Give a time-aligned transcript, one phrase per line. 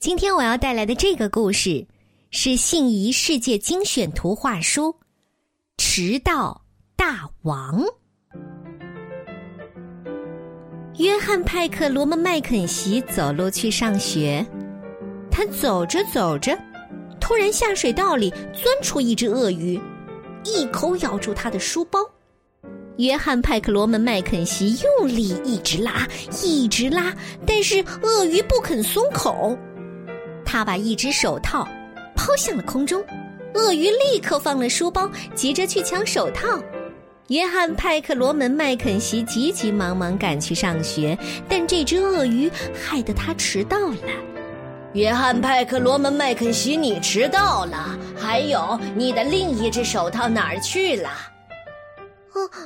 [0.00, 1.84] 今天我要带来的这个故事
[2.30, 4.92] 是信宜世界精选图画书
[5.76, 6.62] 《迟到
[6.94, 7.82] 大王》。
[10.98, 14.46] 约翰·派克·罗门·麦肯锡走路去上学，
[15.32, 16.56] 他走着走着，
[17.18, 19.80] 突然下水道里钻出一只鳄鱼，
[20.44, 21.98] 一口咬住他的书包。
[22.98, 26.06] 约翰·派克·罗门·麦肯锡用力一直拉，
[26.44, 27.12] 一直拉，
[27.44, 29.58] 但是鳄鱼不肯松口。
[30.50, 31.68] 他把一只手套
[32.16, 33.04] 抛向了空中，
[33.52, 36.58] 鳄鱼立刻放了书包，急着去抢手套。
[37.26, 41.16] 约翰·派克罗门·麦肯锡急急忙忙赶去上学，
[41.50, 43.96] 但这只鳄鱼害得他迟到了。
[44.94, 47.94] 约翰·派克罗门·麦肯锡，你迟到了。
[48.16, 51.10] 还有，你的另一只手套哪儿去了？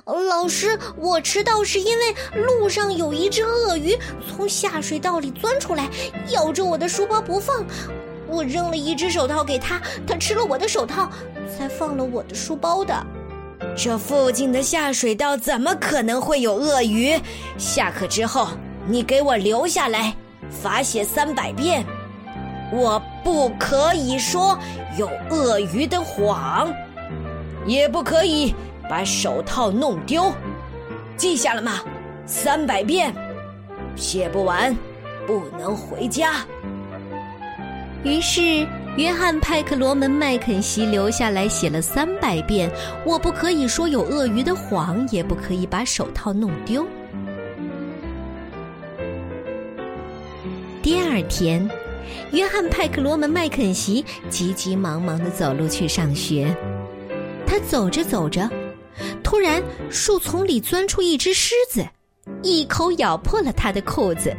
[0.05, 3.97] 老师，我迟到是因为路上有一只鳄鱼
[4.29, 5.89] 从下水道里钻出来，
[6.31, 7.65] 咬着我的书包不放。
[8.29, 11.11] 我扔了一只手套给他，他吃了我的手套，
[11.55, 12.95] 才放了我的书包的。
[13.77, 17.19] 这附近的下水道怎么可能会有鳄鱼？
[17.59, 18.49] 下课之后，
[18.87, 20.15] 你给我留下来，
[20.51, 21.85] 罚写三百遍。
[22.73, 24.59] 我不可以说
[24.99, 26.73] 有鳄鱼的谎，
[27.67, 28.55] 也不可以。
[28.89, 30.33] 把手套弄丢，
[31.17, 31.81] 记下了吗？
[32.27, 33.13] 三百遍，
[33.97, 34.77] 写不完，
[35.27, 36.45] 不能回家。
[38.05, 38.67] 于是，
[38.97, 42.71] 约翰·派克罗门·麦肯锡留下来写了三百遍
[43.07, 46.87] ：“我不可以说有鳄鱼的谎，也不可以把手套弄丢。”
[50.83, 51.71] 第二天，
[52.33, 56.53] 约翰·派克罗门·麦肯锡急急忙忙的走路去上学。
[57.47, 58.51] 他走着走着。
[59.33, 61.83] 突然，树丛里钻出一只狮子，
[62.43, 64.31] 一口咬破了他的裤子。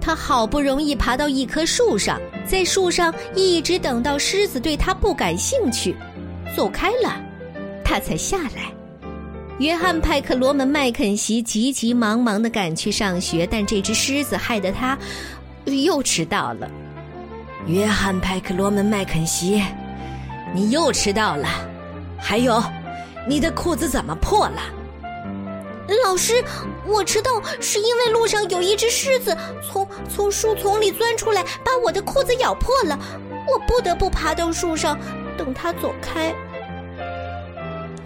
[0.00, 5.94] 他好不容易爬到一棵树上，在树上一直等到狮子对他不感兴趣，
[6.56, 7.22] 走开了，
[7.84, 8.72] 他才下来。
[9.58, 14.96] 约翰·派克罗门·麦肯锡急急忙忙的赶去上学，但这只狮子害得他
[15.66, 16.70] 又迟到了。
[17.66, 19.62] 约翰·派克罗门·麦肯锡，
[20.54, 21.46] 你又迟到了，
[22.16, 22.62] 还有。
[23.28, 24.62] 你的裤子怎么破了？
[26.04, 26.42] 老师，
[26.86, 32.98] 我迟到是因为路上有一只狮子从从树丛里钻出来，把我的裤子咬破了，
[33.46, 34.98] 我不得不爬到树上
[35.36, 36.34] 等它走开。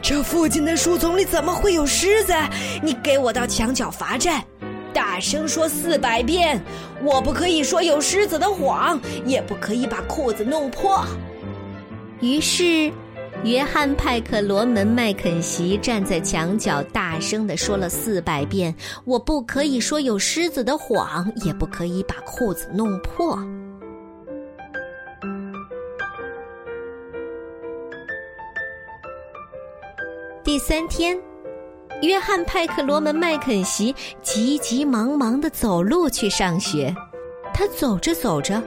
[0.00, 2.34] 这附近的树丛里怎么会有狮子？
[2.82, 4.44] 你给我到墙角罚站，
[4.92, 6.60] 大声说四百遍！
[7.02, 11.04] 我不可以说有狮子的谎，也不可以把裤子弄破。
[12.20, 12.92] 于是。
[13.44, 18.72] 约翰·派克罗门·麦肯锡站在墙角，大声地说了四百遍
[19.04, 23.36] ：“我不可以说有狮子的谎，也不可以把裤子弄破。”
[30.44, 31.20] 第三天，
[32.02, 33.92] 约翰·派克罗门·麦肯锡
[34.22, 36.94] 急急忙忙地走路去上学。
[37.52, 38.62] 他走着走着。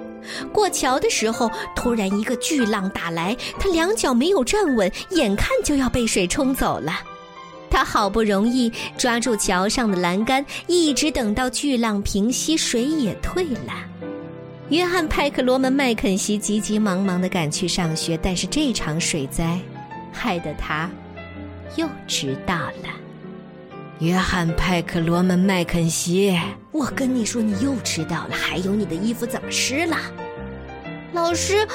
[0.52, 6.94] 过桥的时候，突然一个巨浪打来，他两脚没有站稳，眼看就要被水冲走了。
[7.70, 13.74] 他好不容易抓住桥上的栏杆，一直等到巨浪平息，水也退了。
[14.70, 19.60] 约翰·派克罗门·麦肯锡急急忙忙地赶去上学，但是这场水灾，
[20.12, 20.90] 害得他
[21.76, 23.05] 又迟到了。
[24.00, 26.38] 约翰·派克罗门·麦肯锡，
[26.74, 28.32] 我跟你说，你又迟到了。
[28.32, 29.96] 还有，你的衣服怎么湿了？
[31.14, 31.66] 老师，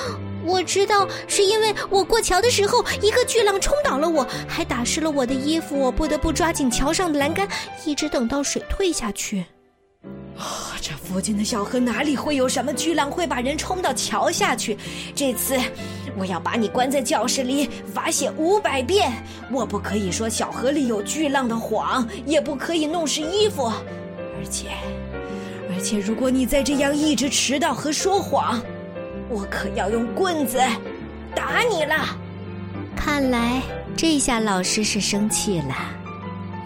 [0.44, 5.78] 我知道，是因为我过桥的时候，一个巨浪冲倒了我，还打湿了我的衣服。
[5.78, 7.48] 我不得不抓紧桥上的栏杆，
[7.86, 9.46] 一直等到水退下去。
[10.80, 14.78] 这附近的小河哪里会有什么巨浪会把人冲到桥下去？
[15.14, 15.58] 这次
[16.16, 19.12] 我要把你关在教室里罚写五百遍。
[19.52, 23.66] 我不可以说小河里有巨浪的谎，也不可以弄湿衣服。
[23.66, 24.68] 而且，
[25.68, 28.60] 而且，如果你再这样一直迟到和说谎，
[29.28, 30.58] 我可要用棍子
[31.34, 32.16] 打你了。
[32.96, 33.60] 看来
[33.96, 35.74] 这下老师是生气了。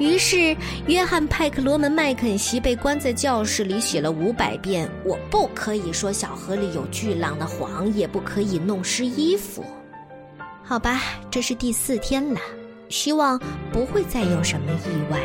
[0.01, 0.57] 于是，
[0.89, 9.65] 约翰·派克罗门·麦肯锡被关在教室里，写了五百遍：“我不可以说小河里有巨浪的谎，也不可以弄湿衣服。”
[10.65, 11.01] 好吧，
[11.31, 12.41] 这是第四天了，
[12.89, 13.41] 希望
[13.73, 15.21] 不会再有什么意外。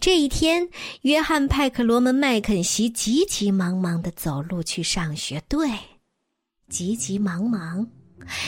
[0.00, 0.68] 这一天，
[1.02, 5.40] 约翰·派克罗门·麦肯锡急急忙忙的走路去上学。
[5.48, 5.70] 对，
[6.68, 7.86] 急急忙忙，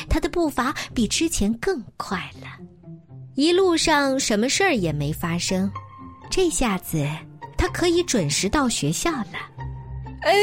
[0.08, 2.48] 他的步伐比之前更快了。
[3.38, 5.70] 一路上什么事儿也没发生，
[6.28, 7.06] 这下子
[7.56, 9.38] 他可以准时到学校了。
[10.22, 10.34] 哎，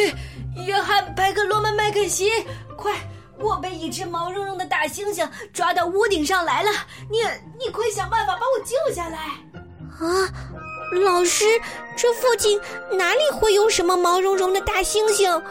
[0.66, 2.32] 约翰·派克罗曼·麦肯锡，
[2.78, 2.94] 快！
[3.38, 6.72] 我被一只毛茸茸的大猩猩抓到屋顶上来了，
[7.12, 7.18] 你
[7.60, 9.18] 你快想办法把我救下来！
[10.00, 10.32] 啊，
[11.04, 11.44] 老师，
[11.98, 12.58] 这附近
[12.98, 15.44] 哪里会有什么毛茸茸的大猩猩？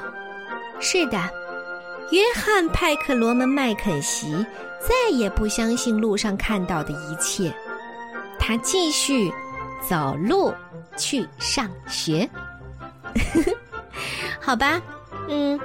[0.80, 1.18] 是的，
[2.10, 4.44] 约翰·派克罗门·麦肯锡
[4.80, 7.52] 再也不相信路上看到的一切，
[8.38, 9.32] 他继续
[9.88, 10.52] 走路
[10.96, 12.28] 去上学。
[14.40, 14.80] 好吧，
[15.28, 15.58] 嗯。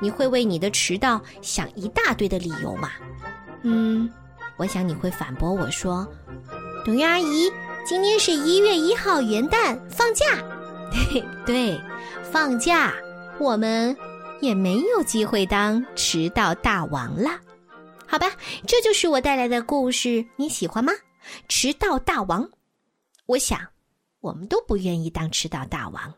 [0.00, 2.90] 你会为你的迟到想一大堆的理由吗？
[3.62, 4.12] 嗯，
[4.56, 6.06] 我想你会反驳我说
[6.84, 7.50] ：“董月阿姨，
[7.86, 10.26] 今天是一月一号元旦，放假。
[11.46, 11.80] ”对，
[12.30, 12.92] 放假，
[13.38, 13.96] 我们
[14.40, 17.40] 也没有机会当迟到大王了。
[18.06, 18.30] 好吧，
[18.66, 20.92] 这就是我带来的故事，你喜欢吗？
[21.48, 22.48] 迟到大王，
[23.26, 23.58] 我想，
[24.20, 26.14] 我们都不愿意当迟到大王。